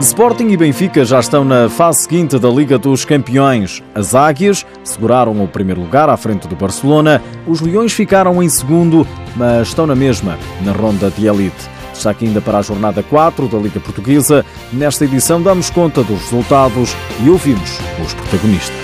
[0.00, 3.82] Sporting e Benfica já estão na fase seguinte da Liga dos Campeões.
[3.94, 7.22] As Águias seguraram o primeiro lugar à frente do Barcelona.
[7.46, 11.68] Os Leões ficaram em segundo, mas estão na mesma, na ronda de elite.
[11.92, 14.44] Está aqui ainda para a jornada 4 da Liga Portuguesa.
[14.72, 18.79] Nesta edição damos conta dos resultados e ouvimos os protagonistas.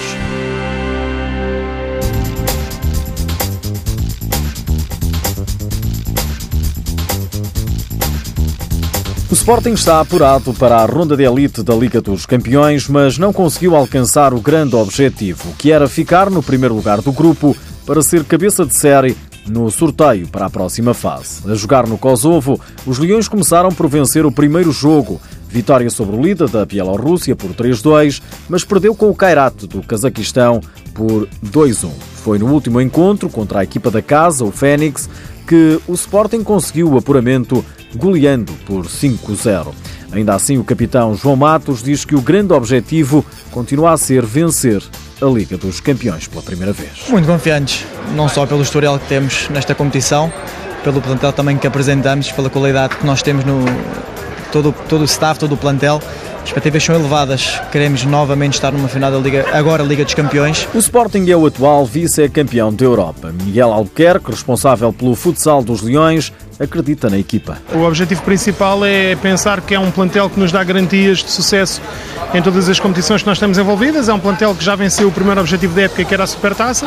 [9.46, 13.76] Sporting está apurado para a ronda de elite da Liga dos Campeões, mas não conseguiu
[13.76, 18.66] alcançar o grande objetivo, que era ficar no primeiro lugar do grupo para ser cabeça
[18.66, 21.48] de série no sorteio para a próxima fase.
[21.48, 26.20] A jogar no Kosovo, os Leões começaram por vencer o primeiro jogo, vitória sobre o
[26.20, 30.60] líder da Bielorrússia por 3-2, mas perdeu com o Kairat do Cazaquistão
[30.92, 31.88] por 2-1.
[32.16, 35.08] Foi no último encontro contra a equipa da casa, o Fênix,
[35.46, 37.64] que o Sporting conseguiu o apuramento
[37.94, 39.72] goleando por 5-0.
[40.12, 44.82] Ainda assim, o capitão João Matos diz que o grande objetivo continua a ser vencer
[45.20, 47.08] a Liga dos Campeões pela primeira vez.
[47.08, 47.84] Muito confiantes,
[48.14, 50.32] não só pelo historial que temos nesta competição,
[50.84, 53.64] pelo plantel também que apresentamos, pela qualidade que nós temos no
[54.52, 56.00] todo, todo o staff, todo o plantel
[56.46, 57.60] as expectativas são elevadas.
[57.72, 60.68] Queremos novamente estar numa final da Liga, agora Liga dos Campeões.
[60.72, 63.34] O Sporting é o atual vice-campeão da Europa.
[63.42, 67.58] Miguel Albuquerque, responsável pelo futsal dos Leões, acredita na equipa.
[67.74, 71.80] O objetivo principal é pensar que é um plantel que nos dá garantias de sucesso
[72.34, 74.08] em todas as competições que nós estamos envolvidas.
[74.08, 76.86] É um plantel que já venceu o primeiro objetivo da época, que era a Supertaça.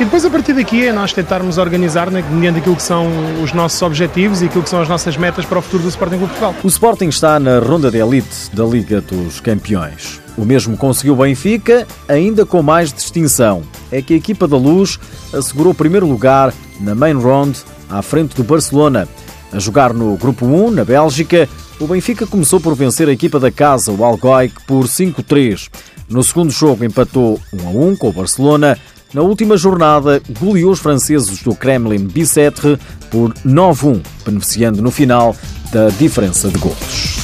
[0.00, 3.06] E depois, a partir daqui, é nós tentarmos organizar, né, mediante aquilo que são
[3.42, 6.16] os nossos objetivos e aquilo que são as nossas metas para o futuro do Sporting
[6.16, 6.54] Clube Portugal.
[6.64, 10.18] O Sporting está na ronda de elite da Liga dos Campeões.
[10.38, 13.62] O mesmo conseguiu o Benfica, ainda com mais distinção.
[13.92, 14.98] É que a equipa da Luz
[15.34, 17.58] assegurou o primeiro lugar na Main Round,
[17.90, 19.08] à frente do Barcelona.
[19.52, 21.48] A jogar no Grupo 1, na Bélgica,
[21.80, 25.68] o Benfica começou por vencer a equipa da casa, o Algoic, por 5-3.
[26.08, 28.78] No segundo jogo empatou 1-1 com o Barcelona
[29.12, 32.78] na última jornada, goleou os franceses do Kremlin Bicêtre
[33.10, 35.34] por 9-1, beneficiando no final
[35.72, 37.19] da diferença de gols.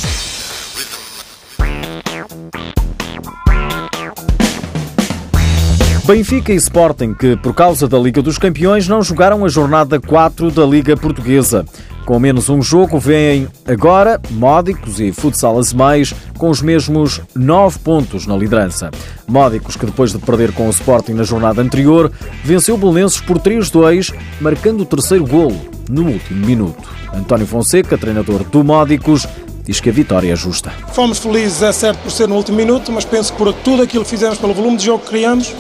[6.07, 10.53] Benfica e Sporting, que por causa da Liga dos Campeões não jogaram a jornada 4
[10.53, 11.67] da Liga Portuguesa.
[12.05, 18.25] Com menos um jogo, vêm agora Módicos e Futsal Azemais com os mesmos 9 pontos
[18.25, 18.93] na liderança.
[19.27, 22.13] Módicos, que depois de perder com o Sporting na jornada anterior,
[22.45, 26.89] venceu Belenenses por 3-2, marcando o terceiro golo no último minuto.
[27.13, 29.27] António Fonseca, treinador do Módicos,
[29.65, 30.71] diz que a vitória é justa.
[30.93, 34.05] Fomos felizes, é certo, por ser no último minuto, mas penso que por tudo aquilo
[34.05, 35.53] que fizemos, pelo volume de jogo que criamos,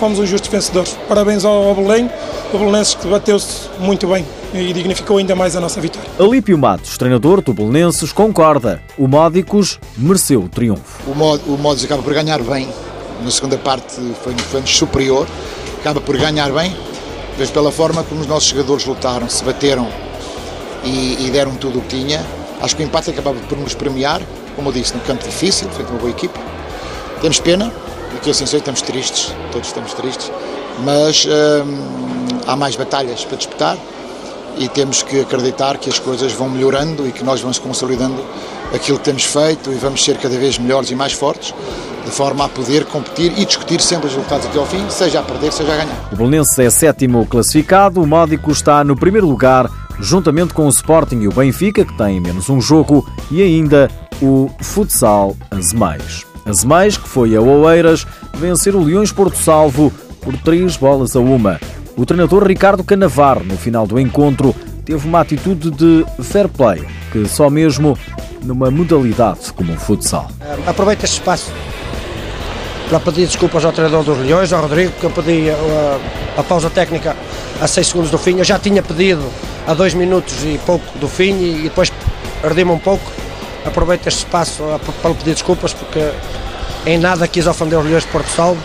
[0.00, 0.96] fomos os justos vencedores.
[1.06, 2.10] Parabéns ao Belém,
[2.54, 4.24] o Belenenses que bateu-se muito bem
[4.54, 6.08] e dignificou ainda mais a nossa vitória.
[6.18, 8.82] Alípio Matos, treinador do Belenenses, concorda.
[8.96, 11.02] O Módicos mereceu o triunfo.
[11.06, 12.66] O, Mod, o Módicos acaba por ganhar bem.
[13.22, 15.26] Na segunda parte foi, foi superior.
[15.80, 16.74] Acaba por ganhar bem,
[17.38, 19.86] mas pela forma como os nossos jogadores lutaram, se bateram
[20.82, 22.24] e, e deram tudo o que tinha.
[22.62, 24.22] Acho que o empate acabava por nos premiar,
[24.56, 26.38] como eu disse, no campo difícil, feito uma boa equipe.
[27.20, 27.70] Temos pena,
[28.16, 30.30] aqui assim sei, estamos tristes, todos estamos tristes,
[30.84, 33.76] mas hum, há mais batalhas para disputar
[34.58, 38.22] e temos que acreditar que as coisas vão melhorando e que nós vamos consolidando
[38.74, 41.54] aquilo que temos feito e vamos ser cada vez melhores e mais fortes,
[42.04, 45.22] de forma a poder competir e discutir sempre os resultados até ao fim, seja a
[45.22, 46.08] perder, seja a ganhar.
[46.12, 51.20] O Belenense é sétimo classificado, o Módico está no primeiro lugar, juntamente com o Sporting
[51.20, 53.90] e o Benfica, que têm menos um jogo, e ainda
[54.22, 56.29] o Futsal Azemais.
[56.44, 61.60] Azemais, que foi a Oeiras, vencer o Leões Porto Salvo por três bolas a uma.
[61.96, 67.28] O treinador Ricardo Canavar, no final do encontro, teve uma atitude de fair play, que
[67.28, 67.98] só mesmo
[68.42, 70.30] numa modalidade como o futsal.
[70.66, 71.52] Aproveito este espaço
[72.88, 76.68] para pedir desculpas ao treinador dos Leões, ao Rodrigo, que eu pedi a, a pausa
[76.68, 77.16] técnica
[77.60, 78.38] a 6 segundos do fim.
[78.38, 79.22] Eu já tinha pedido
[79.66, 81.92] a 2 minutos e pouco do fim e, e depois
[82.42, 83.04] perdi-me um pouco.
[83.64, 84.62] Aproveito este espaço
[85.02, 86.10] para pedir desculpas porque
[86.86, 88.60] em nada quis ofender os Leões de Porto Salvo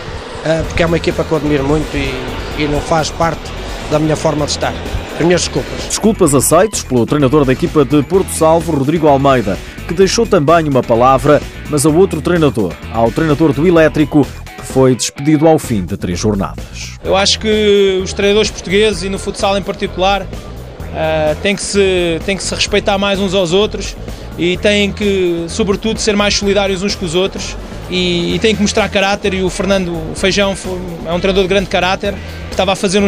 [0.46, 2.14] eh, porque é uma equipa que eu admiro muito e,
[2.56, 3.42] e não faz parte
[3.90, 4.72] da minha forma de estar.
[5.18, 5.84] As minhas desculpas.
[5.86, 9.58] Desculpas aceitos pelo treinador da equipa de Porto Salvo, Rodrigo Almeida,
[9.88, 14.24] que deixou também uma palavra, mas ao outro treinador, ao treinador do Elétrico,
[14.56, 16.96] que foi despedido ao fim de três jornadas.
[17.02, 22.20] Eu acho que os treinadores portugueses e no futsal em particular uh, têm, que se,
[22.24, 23.96] têm que se respeitar mais uns aos outros
[24.38, 27.56] e têm que, sobretudo, ser mais solidários uns com os outros
[27.90, 31.48] e, e tem que mostrar caráter e o Fernando Feijão foi, é um treinador de
[31.48, 33.06] grande caráter que estava a fazer um,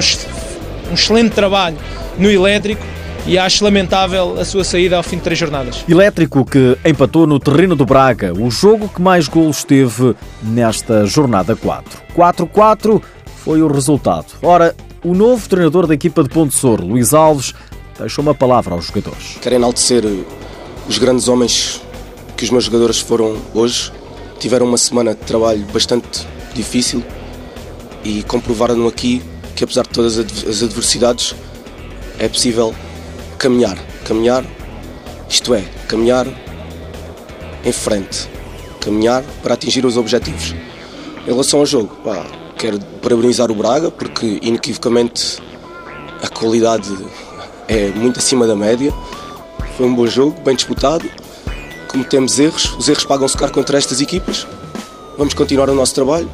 [0.90, 1.76] um excelente trabalho
[2.19, 2.82] no elétrico
[3.26, 5.84] e acho lamentável a sua saída ao fim de três jornadas.
[5.88, 11.54] Elétrico que empatou no terreno do Braga, o jogo que mais golos teve nesta jornada
[11.54, 12.00] 4.
[12.16, 13.02] 4-4
[13.44, 14.26] foi o resultado.
[14.42, 14.74] Ora,
[15.04, 17.54] o novo treinador da equipa de Ponte Sor, Luís Alves,
[17.98, 19.36] deixou uma palavra aos jogadores.
[19.42, 20.04] Quero enaltecer
[20.88, 21.82] os grandes homens
[22.37, 23.93] que os meus jogadores foram hoje.
[24.38, 27.02] Tiveram uma semana de trabalho bastante difícil
[28.05, 29.23] e comprovaram aqui
[29.55, 31.35] que apesar de todas as adversidades
[32.19, 32.75] é possível
[33.37, 34.44] caminhar, caminhar,
[35.29, 36.26] isto é, caminhar
[37.64, 38.29] em frente,
[38.81, 40.55] caminhar para atingir os objetivos.
[41.26, 42.25] Em relação ao jogo, pá,
[42.56, 45.43] quero parabenizar o Braga porque inequivocamente
[46.23, 46.96] a qualidade
[47.67, 48.93] é muito acima da média.
[49.78, 51.08] Foi um bom jogo, bem disputado.
[51.86, 54.44] Cometemos erros, os erros pagam-se caro contra estas equipas.
[55.16, 56.28] Vamos continuar o nosso trabalho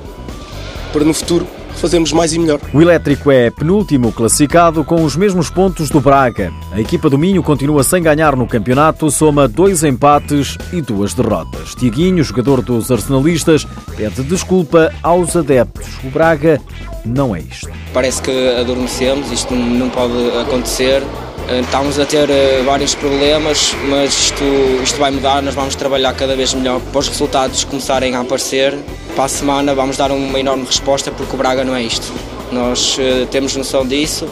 [0.95, 2.59] para no futuro fazermos mais e melhor.
[2.73, 6.55] O Elétrico é penúltimo classificado com os mesmos pontos do Braga.
[6.73, 11.75] A equipa do Minho continua sem ganhar no campeonato, soma dois empates e duas derrotas.
[11.75, 15.99] Tiaguinho, jogador dos arsenalistas, pede desculpa aos adeptos.
[16.03, 16.59] O Braga
[17.05, 17.69] não é isto.
[17.93, 21.03] Parece que adormecemos, isto não pode acontecer.
[21.49, 24.45] Eh, estamos a ter eh, vários problemas, mas isto,
[24.83, 28.79] isto vai mudar, nós vamos trabalhar cada vez melhor para os resultados começarem a aparecer.
[29.15, 32.13] Para a semana vamos dar uma enorme resposta porque o Braga não é isto.
[32.51, 34.29] Nós uh, temos noção disso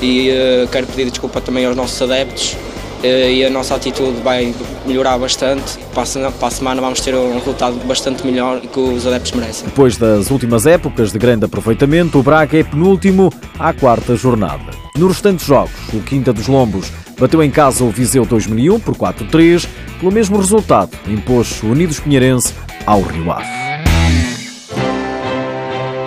[0.00, 0.30] e
[0.72, 2.56] quero pedir desculpa também aos nossos adeptos
[3.02, 4.54] e a nossa atitude vai
[4.86, 5.78] melhorar bastante.
[5.94, 9.64] Para a semana vamos ter um resultado bastante melhor que os adeptos merecem.
[9.66, 14.70] Depois das últimas épocas de grande aproveitamento, o Braga é penúltimo à quarta jornada.
[14.96, 19.66] Nos restantes jogos, o Quinta dos Lombos bateu em casa o Viseu 2001 por 4-3.
[19.98, 22.52] Pelo mesmo resultado, impôs o Unidos Pinheirense
[22.84, 23.46] ao Rio Ave.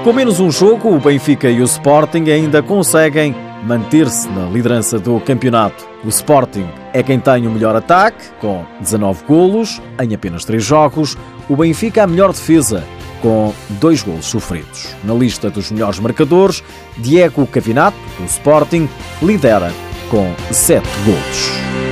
[0.04, 5.20] Com menos um jogo, o Benfica e o Sporting ainda conseguem manter-se na liderança do
[5.20, 5.88] campeonato.
[6.04, 11.18] O Sporting é quem tem o melhor ataque, com 19 golos em apenas 3 jogos.
[11.50, 12.84] O Benfica a melhor defesa,
[13.22, 14.96] com dois golos sofridos.
[15.04, 16.64] Na lista dos melhores marcadores,
[16.98, 18.88] Diego Cavinato, do Sporting,
[19.22, 19.72] lidera
[20.10, 21.85] com sete golos.